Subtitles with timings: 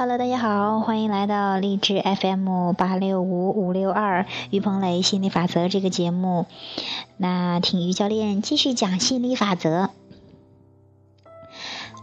[0.00, 6.46] Hello，大家好，欢迎来到励志 FM 八六五五六二于鹏磊心理法则这个节目。
[7.18, 9.90] 那听于教练继续讲心理法则。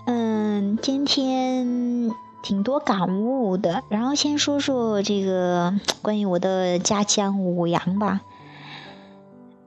[0.06, 2.12] 嗯，今天
[2.44, 8.22] 挺多感悟的，然后先说说这个关于我的家乡五羊吧。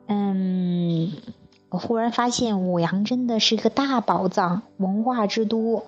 [0.06, 1.10] 嗯。
[1.70, 5.84] 我忽然发现五羊真的是个大宝藏，文化之都。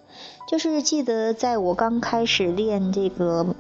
[0.48, 3.55] 就是记得在我刚开始练这个，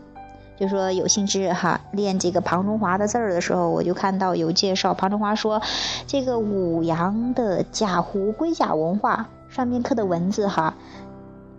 [0.56, 4.94] 就说有兴致哈练这个庞中华的字儿的时候，我就看到有介绍。
[4.94, 5.60] 庞中华说，
[6.06, 10.74] 这个五羊的甲湖龟甲文化上面刻的文字哈，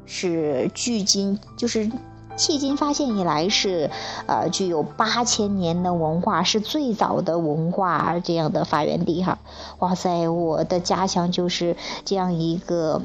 [0.05, 1.91] 是距今就是。
[2.35, 3.91] 迄今发现以来是，
[4.25, 9.37] 呃，具有八千年的文化，是最早的文化这样的发源地哈。
[9.77, 13.03] 哇塞，我的家乡就是这样一个，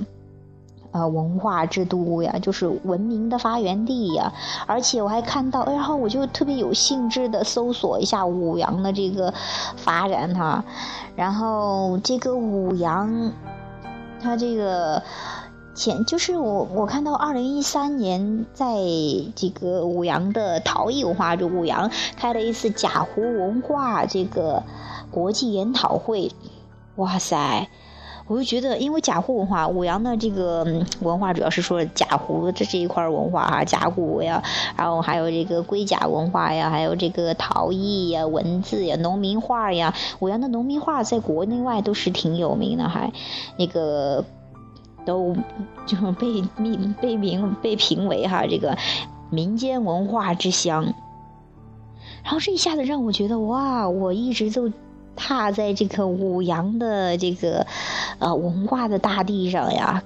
[0.93, 4.33] 呃，文化之都呀，就是文明的发源地呀。
[4.67, 9.35] 而且我还看到，然后我就特别有兴致的搜索一下五羊的这个
[9.77, 10.65] 发展哈。
[11.15, 13.31] 然后这个五羊，
[14.23, 15.03] 它这个。
[15.79, 18.75] 前就是我我看到二零一三年在
[19.37, 24.65] 这个五羊的陶艺文化，就五羊开了一次贾湖文化这个
[25.09, 26.33] 国际研讨会，
[26.97, 27.69] 哇塞！
[28.27, 30.67] 我就觉得，因为贾湖文化，五羊的这个
[31.01, 34.43] 文化主要是说贾湖这这一块文化哈，甲骨呀，
[34.77, 43.13] 然后还有这个龟甲文化呀，还有这个陶艺呀、文字呀、农民画呀，五羊的农民画在国内外都是挺有名的，还
[43.57, 44.25] 那个。
[45.09, 45.35] 都
[45.87, 48.77] 就被命被名被评为哈这个
[49.31, 50.85] 民间文化之乡，
[52.23, 54.71] 然后这一下子让我觉得哇，我一直都
[55.17, 57.67] 踏在这个五羊的这个
[58.19, 60.03] 呃文化的大地上呀。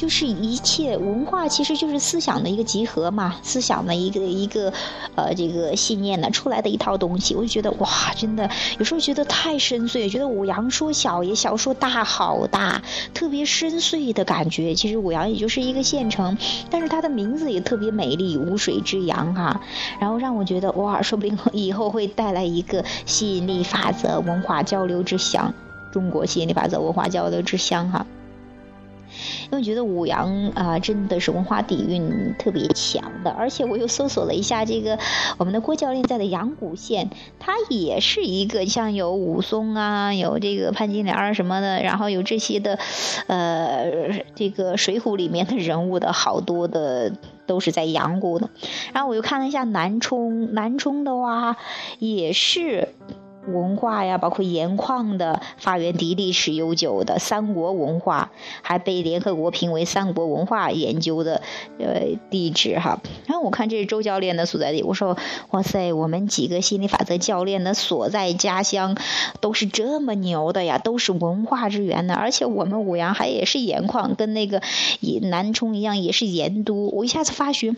[0.00, 4.72] 就是一切文化，其实就是思想的一个集合嘛，思想的一个一个，
[5.14, 7.86] 呃，这个信念呢出来的一套东西，我就觉得哇，
[8.16, 8.48] 真的
[8.78, 12.80] 有时候觉得太深邃，觉得五羊说小也小，说大好大，
[13.12, 14.74] 特别深邃的感觉。
[14.74, 16.38] 其实五羊也就是一个县城，
[16.70, 19.60] 但是它的名字也特别美丽，无水之阳哈。
[20.00, 25.52] 然后让我觉得哇，说不定 以后会带来一个吸引力法则文化交流之乡，
[25.92, 28.06] 中国吸引力法则文化交流之乡哈。
[29.50, 34.98] 因为觉得五羊啊，真的是文化底蕴特别强的，而且我又搜索了一下这个
[35.38, 42.78] 我们的郭教练在的阳谷县，它也是一个像有武松啊，有这个潘金莲什么的，然后有这些的，
[43.26, 47.12] 呃，这个水浒里面的人物的好多的
[47.46, 48.48] 都是在阳谷的。
[48.92, 51.56] 然后我又看了一下南充，南充的话
[51.98, 52.88] 也是。
[53.46, 58.30] 文化呀，包括盐矿的发源地，历史悠久的三国文化，
[58.62, 61.42] 还被联合国评为三国文化研究的
[61.78, 63.00] 呃地址哈。
[63.26, 65.16] 然后我看这是周教练的所在地，我说
[65.50, 68.96] 哇塞，我们几个心理法则教练的所在家乡
[69.40, 72.14] 都是这么牛的呀，都是文化之源呢。
[72.14, 74.62] 而且我们五羊还也是盐矿，跟那个
[75.22, 76.88] 南充一样，也是盐都。
[76.88, 77.74] 我一下子发觉，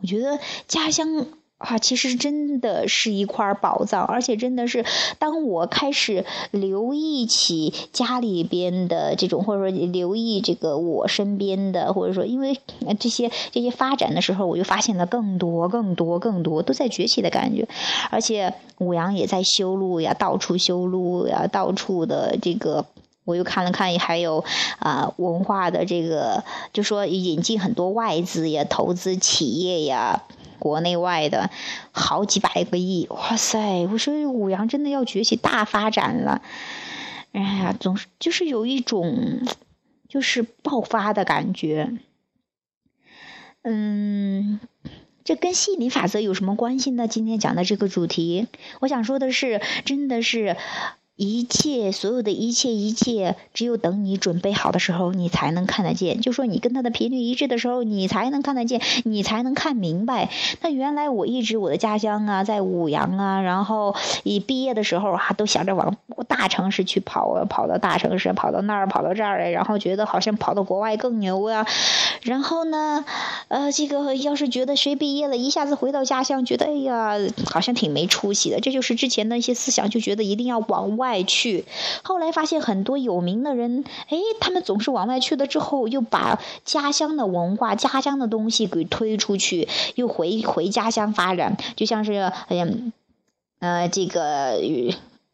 [0.00, 1.26] 我觉得家乡。
[1.58, 4.84] 啊，其实真的是一块宝藏，而且真的是，
[5.18, 12.58] 当我开始留意起家里边的这种，或者说留意这个我身边的，或者说因为
[13.00, 17.66] 这些这些发展的时候，我就发现了更多、更多、更多都在崛起的感觉，
[18.10, 22.84] 而且五羊也在修路呀，到处修路呀，到处的这个，
[23.24, 24.44] 我又看了看，还有
[24.78, 26.44] 啊文化的这个，
[26.74, 30.24] 就说引进很多外资呀，投资企业呀。
[30.58, 31.50] 国内外的
[31.92, 33.86] 好几百个亿，哇塞！
[33.86, 36.42] 我说五羊真的要崛起大发展了，
[37.32, 39.46] 哎呀，总是就是有一种
[40.08, 41.92] 就是爆发的感觉。
[43.62, 44.60] 嗯，
[45.24, 47.08] 这跟吸引力法则有什么关系呢？
[47.08, 48.46] 今天讲的这个主题，
[48.80, 50.56] 我想说的是，真的是。
[51.16, 56.20] 一切，所有的一切，一切，只有等你准备好的时候，你才能看得见。
[56.20, 60.28] 就说你跟他的频率一致的时候，你才能看得见，你才能看明白。
[60.60, 65.96] 那原来我一直我的家乡啊，在五羊啊，然后一毕业的时候啊，都想着往
[66.28, 71.66] 大城市去跑啊，跑到大城市，跑到那儿，跑到这儿来，然后觉得好像跑到国外更牛啊。
[72.22, 73.04] 然后呢，
[73.48, 77.14] 呃，这个要是觉得谁毕业了，一下子回到家乡，觉得哎呀，
[77.48, 78.58] 好像挺没出息的。
[78.60, 81.22] 这就是之前的一些思想，就觉得一定要往外。
[81.22, 81.64] 去，
[82.02, 92.12] 后来发现很多有名的人，哎，他们总是往外去了之后，又把家乡的文化、家乡的东西给推出去，又回回家乡发展，就像是，
[92.48, 92.66] 哎呀，
[93.60, 94.60] 呃，这个。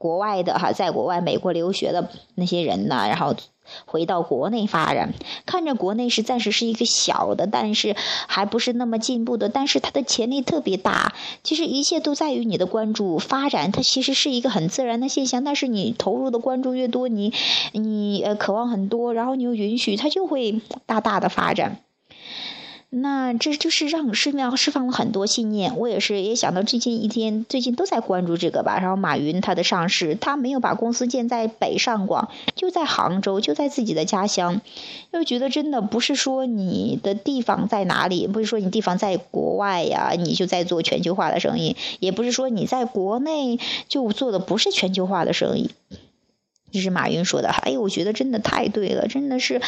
[0.02, 3.36] 国外的哈，在国外美国留学的那些人呢，然后
[3.86, 5.14] 回到国内发展，
[5.46, 7.94] 看着国内是暂时是一个小的，但是
[8.26, 11.14] 还不是那么进步的，但是它的潜力特别大。
[11.44, 15.44] 其实一切都在于你的关注发展，它其实是一个很自然的现象。
[15.44, 17.32] 但是你投入的关注越多，你
[17.70, 21.78] 你呃渴望很多，然后你又允许，它就会大大的发展。
[22.94, 25.78] 那这就是让释放释放了很多信念。
[25.78, 28.78] 我也是也想到最近一天，最近都在关注这个吧。
[28.80, 34.60] 然后马云他的上市，他没有把公司建在北上广，就在杭州，就在自己的家乡。
[35.10, 43.58] 又觉得真的不是说你的地方在哪里，不是说你地方在国外呀，你就在做全球化的生意，也不是说你在国内
[43.88, 45.70] 就做的不是全球化的生意。
[46.72, 49.60] 这是马云说的，哎呦，我觉得真的太对了，真的是，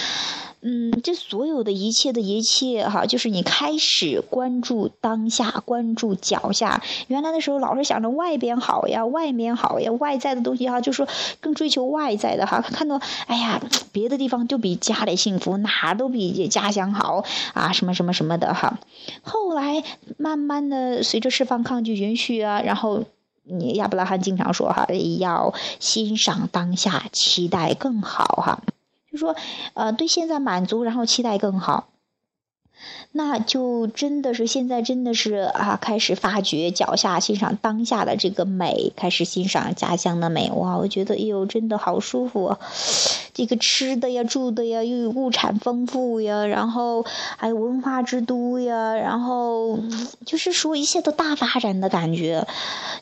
[0.63, 6.83] 嗯，这所有的一切的一切哈，就是你开始关注当下，关注脚下。
[7.09, 11.07] 原来的时候老是想着外边好呀，外面好呀，外在的东西哈，就说
[11.41, 13.61] 更追求外在的哈，看到哎呀，
[13.93, 18.79] 别的地方就比家里幸福，哪都比家乡好啊，什么什么什么的哈。
[19.23, 19.85] 后来
[20.17, 23.05] 慢慢的随着释放抗拒允许啊，然后。
[23.45, 24.87] 你亚伯拉罕经常说哈，
[25.19, 28.63] 要欣赏当下，期待更好哈，
[29.13, 29.37] 就说
[29.75, 31.89] 呃对现在满足，然后期待更好。
[33.13, 40.51] 那就真的是现在真的是啊，开始发掘脚下，欣赏当下的这个美，开始欣赏家乡的美。
[40.51, 42.59] 哇，我觉得哎呦，真的好舒服啊！
[43.35, 47.05] 这个吃的呀，住的呀，又有物产丰富呀，然后
[47.37, 49.81] 还有文化之都呀，然后
[50.25, 52.47] 就是说一切都大发展的感觉，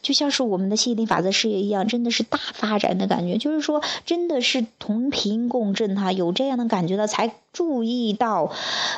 [0.00, 3.36] 就像是我们的吸引力法则事业一样，真的是大发展的感觉。
[3.36, 8.50] 就是说，真的是同频共振哈，有这样的感觉的才注意到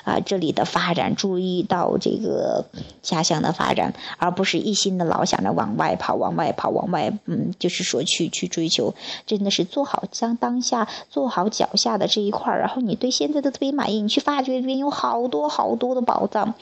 [0.04, 2.66] 啊这里的发展，注意到这个
[3.02, 8.94] 家乡的发展，而不是一心的老想着往外跑，往外跑，往外嗯，就是说去去追求，
[9.26, 11.23] 真的是做好将当下做。
[11.24, 16.52] 做好脚下的这一块然后你对现在的特别满意，你去发掘里面有好多好多的宝藏，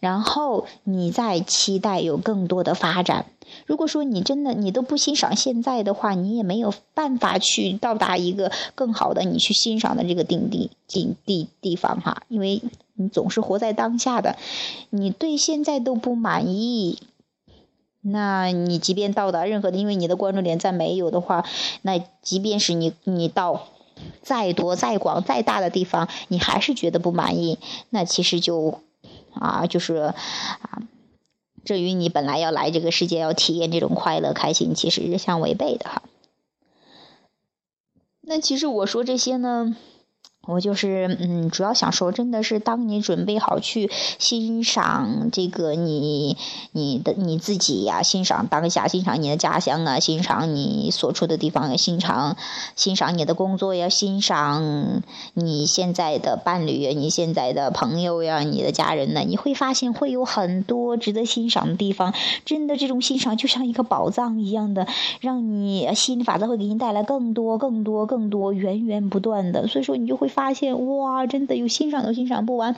[0.00, 3.26] 然后你再期待有更多的发展。
[3.66, 12.60] 如果说你真的你都不欣赏现在的话，你也没有办法去到达一个更好的你去欣赏的这个定地境地地方哈，因为
[12.94, 14.34] 你总是活在当下的，
[14.90, 16.98] 你对现在都不满意。
[18.00, 21.44] 那你即便到达任何的，因为你的关注点再没有的话，
[21.82, 23.68] 那即便是你你到。
[24.22, 27.58] 再多、再广、再大的地方，你还是觉得不满意，
[27.90, 28.80] 那其实就
[29.34, 30.82] 啊，就是啊，
[31.64, 36.02] 这与你本来要来这个世界要体验这种快乐、开心，其实是相违背的哈。
[38.20, 39.76] 那其实我说这些呢。
[40.46, 46.38] 我就是，嗯，主要想说，真的是当你准备好去欣赏这个你、
[46.72, 52.36] 你的、你自己呀，欣赏当下，欣赏你的家乡啊，欣赏你所处的地方，欣赏
[52.74, 55.02] 欣赏你的工作呀，欣赏
[55.34, 62.14] 你现在的伴侣呀、你现在的朋友呀，你的家人呢，你会发现会有很多值得欣赏的地方。
[62.46, 64.86] 真的，这种欣赏就像一个宝藏一样的，
[65.20, 69.68] 让你心理法则会给你带来更多、更多、更多源源不断的。
[69.68, 70.29] 所以说，你就会。
[70.30, 72.74] 发现哇，真的有欣赏都欣赏不完，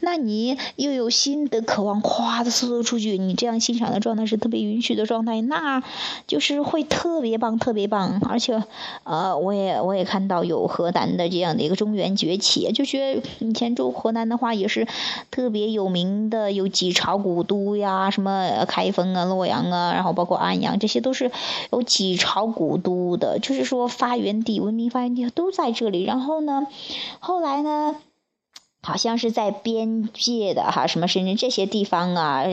[0.00, 5.82] 那你又有新的渴望，咵的嗖嗖出去，你这样欣赏的状态是特别允许的状态，那
[6.26, 8.20] 就是会特别棒，特别棒。
[8.28, 8.62] 而且，
[9.04, 14.86] 呃，我也我也看到有河南的这样的一个中原崛起，就觉得以前住河南的话也是
[15.30, 21.30] 特别有名的，有几朝古都呀，什么开封啊、洛阳啊，然后包括安阳，这些都是
[21.70, 26.04] 有几朝古都的，就是说发源地、文明发源地都在这里。
[26.04, 26.66] 然后呢？
[27.20, 27.96] 后来呢？
[28.84, 32.44] 好像是在边界的哈，什么深圳这些地方啊，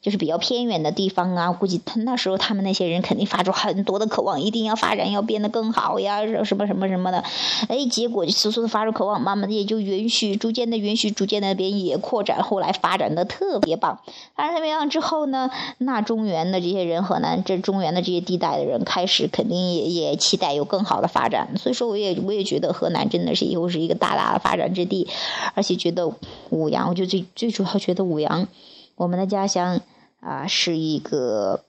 [0.00, 1.52] 就是比较偏远的地方啊。
[1.52, 7.22] 估计他那时候他们那些人肯定发出很多的渴望，一定要发展，要变得更好呀，什么什么什么的。
[7.68, 12.42] 哎，结果就嗖嗖的发出渴望，慢慢的也就允许，逐渐的允许，逐渐的边也扩展。
[12.42, 14.00] 后来发展的特别棒，
[14.34, 21.58] 发展特别棒之后呢，那中原的这些人，河南这中原的这些地带的人，开始肯定也也期待有更好的发展。
[21.58, 25.06] 所以说，我也我也觉得河南真的是以后是一个大大的发展之地。
[25.54, 26.12] 而且觉得
[26.50, 28.48] 五羊，我就最最主要觉得五羊，
[28.96, 29.80] 我们的家乡
[30.20, 31.64] 啊，是一个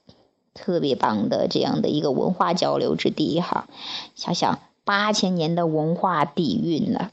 [0.53, 3.67] 特别棒的这样的一个文化交流之地哈。
[4.15, 7.11] 想想八千年的文化底蕴呢，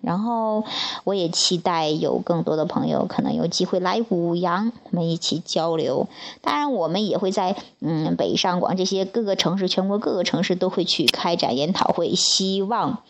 [0.00, 0.64] 然后
[1.04, 6.08] 我也期待有更多的朋友可能有机会来五羊，我们一起交流。
[6.42, 13.02] 当然，我们也会在嗯北上广这些各个城市，全国各个城市都会去开展研讨会，希望。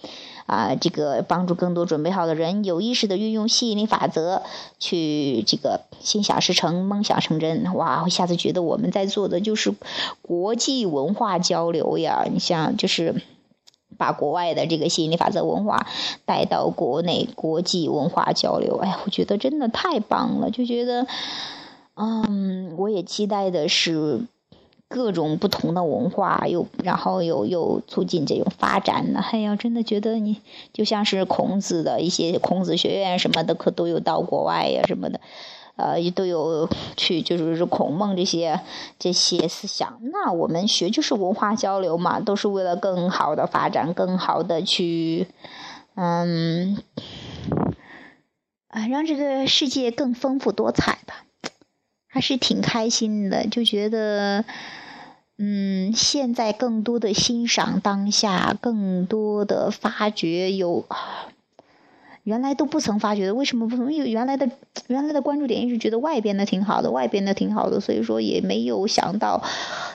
[0.46, 4.42] 啊，这个帮助更多准备好的人有意识的运用吸引力法则，
[4.78, 7.74] 去这个心想事成、梦想成真。
[7.74, 9.74] 哇，我下次觉得我们在做的就是
[10.22, 12.24] 国际文化交流呀！
[12.32, 13.22] 你像就是。
[13.96, 15.86] 把国外的这个吸引力法则文化
[16.24, 21.06] 带到国内，国际文化交流，哎，我觉得真的太棒了，就觉得，
[21.94, 24.26] 嗯，我也期待的是
[24.94, 29.18] 各种不同的文化，又然后又又促进这种发展呢。
[29.32, 30.40] 哎呀，真的觉得你
[30.72, 35.18] 就像是孔子的一些孔子学院什么的，可都有到国外呀什么的。
[35.76, 38.60] 呃，也都有去，就是孔孟这些
[38.96, 39.98] 这些思想。
[40.12, 45.26] 那我们学就是文化交流嘛，都是为了更好的发展，更好的去，
[45.96, 46.78] 嗯，
[48.68, 51.24] 啊，让这个世界更丰富多彩吧，
[52.06, 53.48] 还是挺开心的。
[53.48, 54.44] 就觉得，
[55.36, 60.84] 嗯，现在更多的欣赏当下，更多的发掘有。
[62.22, 63.92] 原来都不曾发觉的，为什么不曾？
[63.92, 64.48] 因为原来的
[64.86, 69.42] 原来的关注点一直觉得外边的挺好的，外边的挺好的，所以说也没有想到，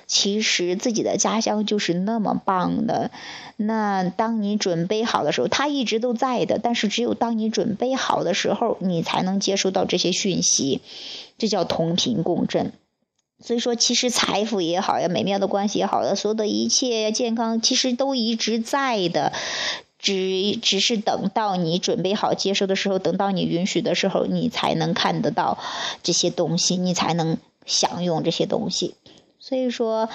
[0.05, 3.09] 其实自己的家乡就是那么棒的。
[3.57, 10.81] 那当你准备好的时候，他一直都在的，但是只有当你准备好的时候，你才能接收到这些讯息，
[11.39, 12.73] 这叫同频共振。
[13.41, 19.33] 所以说，其实财富也好呀，美妙的关系也好呀，所有的一切健康，其实都一直在的。
[20.01, 25.57] 只只是等到你准备好接受的时候，等到你允许的时候，你才能看得到
[26.03, 28.95] 这些东西，你才能享用这些东西。
[29.39, 30.07] 所以说，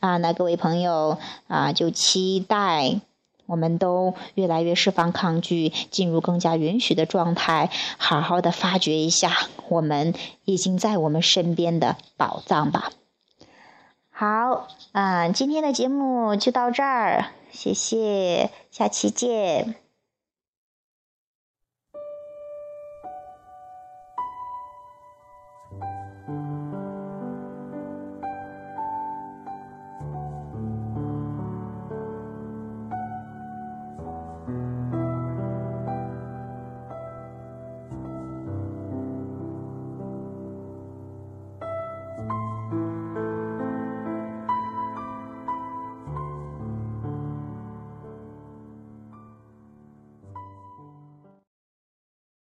[0.00, 1.18] 啊，那各位朋友
[1.48, 3.00] 啊，就期待
[3.46, 9.32] 我们都越来越释放抗拒，进入更加允许的状态，好好的发掘一下
[9.68, 12.90] 我们已经在我们身边的宝藏吧。
[14.10, 17.26] 好，嗯，今天的节目就到这儿。
[17.52, 19.85] 谢谢，下期见。